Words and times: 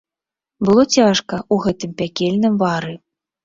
Было 0.69 0.83
цяжка 0.95 1.35
ў 1.41 1.55
гэтым 1.67 1.95
пякельным 2.03 2.61
вары. 2.67 3.01